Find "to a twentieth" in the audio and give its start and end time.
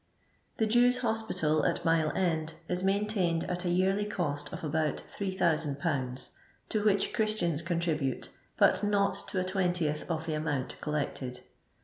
9.27-10.09